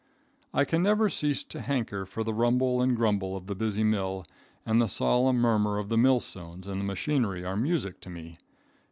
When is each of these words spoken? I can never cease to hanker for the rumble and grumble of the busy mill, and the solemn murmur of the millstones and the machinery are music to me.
I 0.51 0.65
can 0.65 0.81
never 0.81 1.09
cease 1.09 1.43
to 1.43 1.61
hanker 1.61 2.07
for 2.07 2.23
the 2.23 2.33
rumble 2.33 2.81
and 2.81 2.95
grumble 2.95 3.37
of 3.37 3.45
the 3.45 3.53
busy 3.53 3.83
mill, 3.83 4.25
and 4.65 4.81
the 4.81 4.87
solemn 4.87 5.37
murmur 5.37 5.77
of 5.77 5.89
the 5.89 5.95
millstones 5.97 6.65
and 6.65 6.81
the 6.81 6.85
machinery 6.85 7.45
are 7.45 7.55
music 7.55 8.01
to 8.01 8.09
me. 8.09 8.39